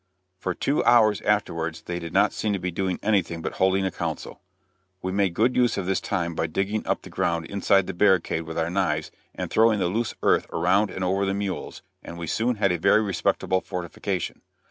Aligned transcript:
For 0.39 0.55
two 0.55 0.83
hours 0.83 1.21
afterwards 1.21 1.83
they 1.83 1.99
did 1.99 2.11
not 2.11 2.33
seem 2.33 2.53
to 2.53 2.59
be 2.59 2.71
doing 2.71 2.97
anything 3.03 3.43
but 3.43 3.53
holding 3.61 3.85
a 3.85 3.91
council. 3.91 4.41
We 5.03 5.11
made 5.11 5.35
good 5.35 5.55
use 5.55 5.77
of 5.77 5.85
this 5.85 6.01
time 6.01 6.33
by 6.33 6.47
digging 6.47 6.87
up 6.87 7.03
the 7.03 7.11
ground 7.11 7.45
inside 7.45 7.85
the 7.85 7.93
barricade 7.93 8.41
with 8.45 8.57
our 8.57 8.71
knives 8.71 9.11
and 9.35 9.51
throwing 9.51 9.77
the 9.77 9.85
loose 9.85 10.15
earth 10.23 10.47
around 10.51 10.89
and 10.89 11.03
over 11.03 11.23
the 11.23 11.35
mules, 11.35 11.83
and 12.01 12.17
we 12.17 12.25
soon 12.25 12.55
had 12.55 12.71
a 12.71 12.79
very 12.79 13.03
respectable 13.03 13.61
fortification. 13.61 14.41